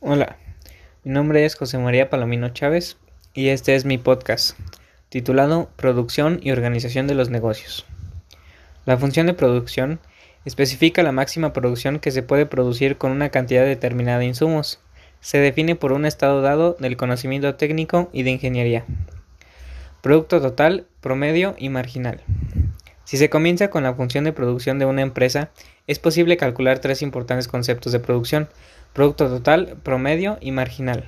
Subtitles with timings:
[0.00, 0.36] Hola,
[1.04, 2.96] mi nombre es José María Palomino Chávez
[3.34, 4.58] y este es mi podcast
[5.08, 7.86] titulado Producción y Organización de los Negocios.
[8.84, 10.00] La función de producción
[10.44, 14.80] especifica la máxima producción que se puede producir con una cantidad determinada de insumos.
[15.20, 18.84] Se define por un estado dado del conocimiento técnico y de ingeniería.
[20.00, 22.22] Producto total, promedio y marginal.
[23.06, 25.50] Si se comienza con la función de producción de una empresa,
[25.86, 28.48] es posible calcular tres importantes conceptos de producción,
[28.92, 31.04] producto total, promedio y marginal.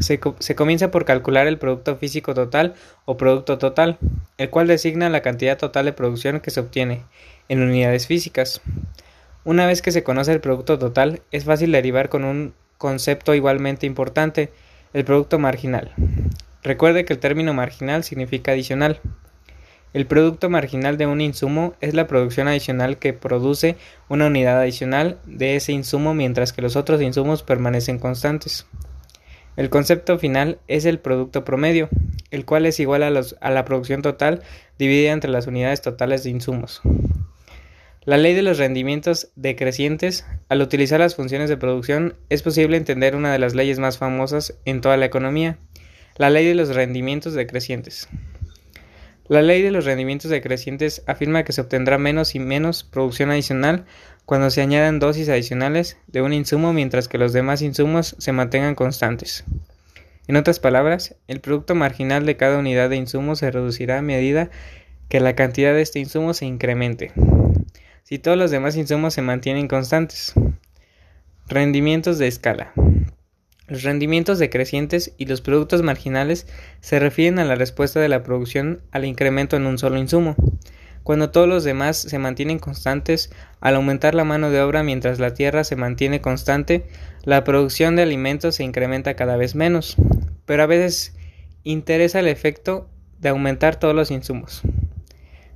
[0.00, 0.18] Se,
[0.56, 2.72] comienza por calcular el producto físico total
[3.04, 3.98] o producto total,
[4.38, 7.02] el cual designa la cantidad total de producción que se obtiene
[7.50, 8.62] en unidades físicas.
[9.44, 13.84] Una vez que se conoce el producto total, es fácil derivar con un concepto igualmente
[13.84, 14.50] importante,
[14.94, 15.92] el producto marginal.
[16.62, 19.02] Recuerde que el término marginal significa adicional.
[19.94, 23.76] El producto marginal de un insumo es la producción adicional que produce
[24.08, 28.66] una unidad adicional de ese insumo mientras que los otros insumos permanecen constantes.
[29.56, 31.88] El concepto final es el producto promedio,
[32.32, 34.42] el cual es igual a, la producción total
[34.80, 36.82] dividida entre las unidades totales de insumos.
[38.04, 43.14] La ley de los rendimientos decrecientes, al utilizar las funciones de producción, es posible entender
[43.14, 45.56] una de las leyes más famosas en toda la economía,
[46.16, 48.08] la ley de los rendimientos decrecientes.
[49.26, 53.86] La ley de los rendimientos decrecientes afirma que se obtendrá menos y menos producción adicional
[54.26, 58.74] cuando se añadan dosis adicionales de un insumo mientras que los demás insumos se mantengan
[58.74, 59.44] constantes.
[60.26, 64.50] En otras palabras, el producto marginal de cada unidad de insumo se reducirá a medida
[65.08, 67.12] que la cantidad de este insumo se incremente,
[68.02, 70.34] si todos los demás insumos se mantienen constantes.
[71.46, 72.72] Rendimientos de escala.
[73.66, 76.46] Los rendimientos decrecientes y los productos marginales
[76.80, 80.36] se refieren a la respuesta de la producción al incremento en un solo insumo.
[81.02, 85.32] Cuando todos los demás se mantienen constantes, al aumentar la mano de obra mientras la
[85.32, 86.84] tierra se mantiene constante,
[87.24, 89.96] la producción de alimentos se incrementa cada vez menos,
[90.44, 91.16] pero a veces
[91.62, 94.60] interesa el efecto de aumentar todos los insumos.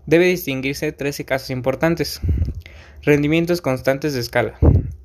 [0.07, 2.23] Debe distinguirse tres casos importantes.
[3.03, 4.59] Rendimientos constantes de escala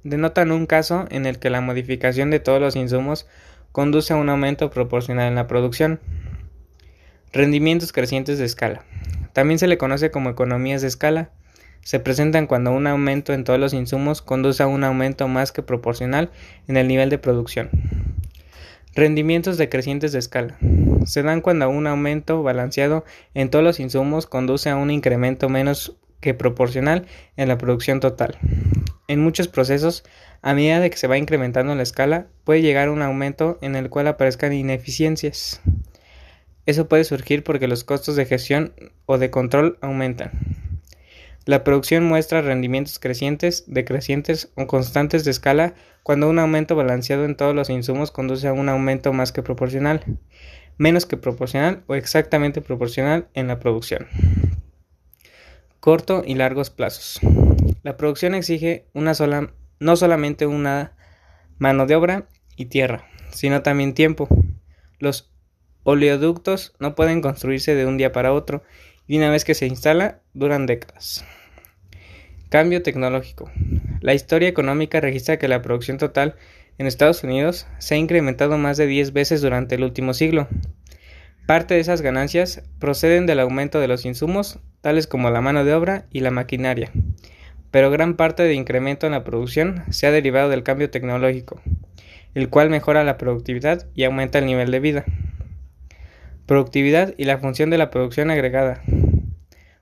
[0.03, 3.27] denotan un caso en el que la modificación de todos los insumos
[3.71, 5.99] conduce a un aumento proporcional en la producción.
[7.31, 8.83] Rendimientos crecientes de escala.
[9.33, 11.31] También se le conoce como economías de escala.
[11.81, 15.63] Se presentan cuando un aumento en todos los insumos conduce a un aumento más que
[15.63, 16.29] proporcional
[16.67, 17.69] en el nivel de producción.
[18.95, 20.55] Rendimientos decrecientes de escala.
[21.05, 23.03] Se dan cuando un aumento balanceado
[23.33, 28.37] en todos los insumos conduce a un incremento menos que proporcional en la producción total.
[29.07, 30.03] En muchos procesos,
[30.41, 33.89] a medida de que se va incrementando la escala, puede llegar un aumento en el
[33.89, 35.61] cual aparezcan ineficiencias.
[36.65, 38.73] Eso puede surgir porque los costos de gestión
[39.05, 40.31] o de control aumentan.
[41.45, 47.35] La producción muestra rendimientos crecientes, decrecientes o constantes de escala cuando un aumento balanceado en
[47.35, 50.05] todos los insumos conduce a un aumento más que proporcional,
[50.77, 54.07] menos que proporcional o exactamente proporcional en la producción.
[55.81, 57.19] Corto y largos plazos.
[57.83, 60.95] La producción exige una sola, no solamente una
[61.57, 64.29] mano de obra y tierra, sino también tiempo.
[64.99, 65.33] Los
[65.83, 68.63] oleoductos no pueden construirse de un día para otro
[69.05, 71.25] y una vez que se instala duran décadas.
[72.47, 73.51] Cambio tecnológico.
[73.99, 76.35] La historia económica registra que la producción total
[76.77, 80.47] en Estados Unidos se ha incrementado más de 10 veces durante el último siglo.
[81.47, 85.73] Parte de esas ganancias proceden del aumento de los insumos, tales como la mano de
[85.73, 86.91] obra y la maquinaria,
[87.73, 91.59] pero gran parte de incremento en la producción se ha derivado del cambio tecnológico,
[92.35, 95.05] el cual mejora la productividad y aumenta el nivel de vida.
[96.45, 98.83] Productividad y la función de la producción agregada.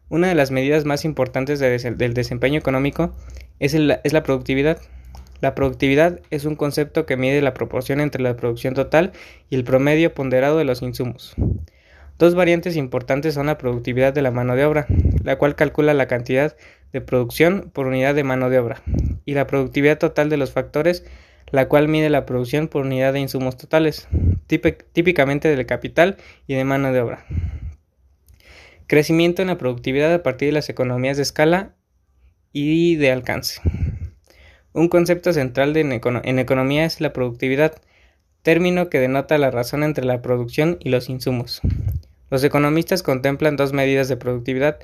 [0.07, 3.13] Una de las medidas más importantes del desempeño económico
[3.59, 4.79] es la productividad.
[5.41, 9.11] La productividad es un concepto que mide la proporción entre la producción total
[9.49, 11.35] y el promedio ponderado de los insumos.
[12.21, 14.85] Dos variantes importantes son la productividad de la mano de obra,
[15.23, 16.55] la cual calcula la cantidad
[16.93, 18.83] de producción por unidad de mano de obra,
[19.25, 21.03] y la productividad total de los factores,
[21.49, 24.07] la cual mide la producción por unidad de insumos totales,
[24.45, 27.25] típicamente del capital y de mano de obra.
[28.85, 31.73] Crecimiento en la productividad a partir de las economías de escala
[32.53, 33.61] y de alcance.
[34.73, 37.81] Un concepto central en, economía es la productividad,
[38.43, 41.63] término que denota la razón entre la producción y los insumos.
[42.31, 44.79] Los economistas contemplan dos medidas de productividad.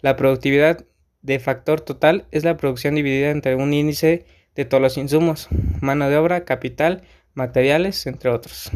[0.00, 0.84] La productividad
[1.22, 5.48] de factor total es la producción dividida entre un índice de todos los insumos,
[5.80, 7.02] mano de obra, capital,
[7.34, 8.70] materiales, entre otros.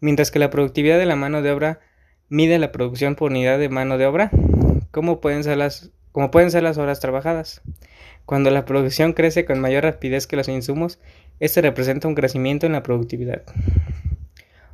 [0.00, 1.80] Mientras que la productividad de la mano de obra
[2.28, 4.30] mide la producción por unidad de mano de obra.
[4.90, 7.60] ¿Cómo pueden ser las como pueden ser las horas trabajadas.
[8.24, 11.00] Cuando la producción crece con mayor rapidez que los insumos,
[11.40, 13.42] este representa un crecimiento en la productividad.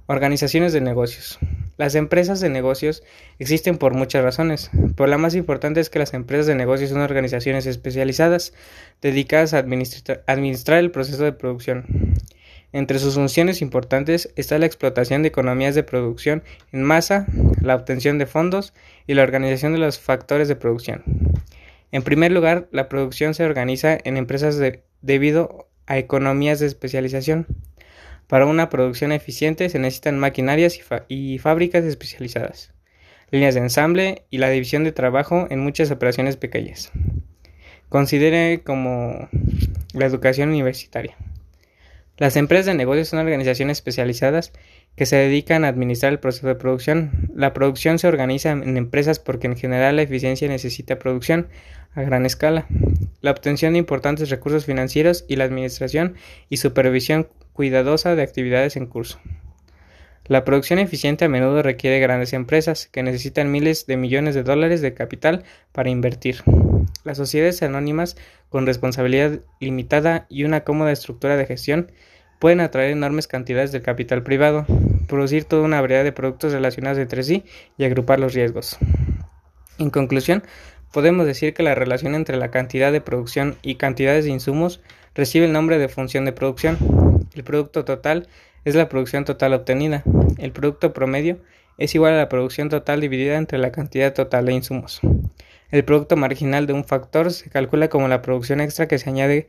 [0.07, 1.39] Organizaciones de negocios.
[1.81, 3.03] Las empresas de negocios
[3.39, 7.01] existen por muchas razones, pero la más importante es que las empresas de negocios son
[7.01, 8.53] organizaciones especializadas
[9.01, 9.61] dedicadas a
[10.27, 11.87] administrar el proceso de producción.
[12.75, 17.25] Entre sus funciones importantes está la explotación de economías de producción en masa,
[17.63, 18.75] la obtención de fondos
[19.07, 21.03] y la organización de los factores de producción.
[21.93, 24.61] En primer lugar, la producción se organiza en empresas
[25.01, 27.47] debido a economías de especialización.
[28.31, 30.79] Para una producción eficiente se necesitan maquinarias
[31.09, 32.73] y, fábricas especializadas,
[33.33, 36.93] líneas de ensamble y la división de trabajo en muchas operaciones pequeñas.
[37.89, 39.29] Considere como
[39.95, 41.17] la educación universitaria.
[42.19, 44.53] Las empresas de negocios son organizaciones especializadas
[44.95, 47.11] que se dedican a administrar el proceso de producción.
[47.35, 51.49] La producción se organiza en empresas porque en general la eficiencia necesita producción
[51.95, 52.69] a gran escala,
[53.23, 56.15] la obtención de importantes recursos financieros y la administración
[56.49, 59.21] y supervisión cuidadosa de actividades en curso.
[60.27, 64.81] La producción eficiente a menudo requiere grandes empresas que necesitan miles de millones de dólares
[64.81, 65.43] de capital
[65.73, 66.43] para invertir.
[67.03, 68.17] Las sociedades anónimas
[68.49, 71.91] con responsabilidad limitada y una cómoda estructura de gestión
[72.39, 74.67] pueden atraer enormes cantidades de capital privado,
[75.09, 77.45] producir toda una variedad de productos relacionados entre sí
[77.77, 78.79] y agrupar los riesgos.
[79.79, 80.43] En conclusión,
[80.93, 84.81] podemos decir que la relación entre la cantidad de producción y cantidades de insumos
[85.15, 86.79] recibe el nombre de función de producción.
[87.35, 88.29] El producto total
[88.65, 90.03] es la producción total obtenida.
[90.39, 91.39] El producto promedio
[91.79, 95.01] es igual a la producción total dividida entre la cantidad total de insumos.
[95.71, 99.49] El producto marginal de un factor se calcula como la producción extra que se añade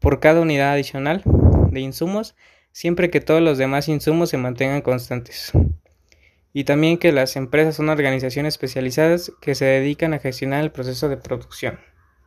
[0.00, 1.22] por cada unidad adicional
[1.70, 2.34] de insumos
[2.72, 5.52] siempre que todos los demás insumos se mantengan constantes.
[6.52, 11.08] Y también que las empresas son organizaciones especializadas que se dedican a gestionar el proceso
[11.08, 11.80] de producción.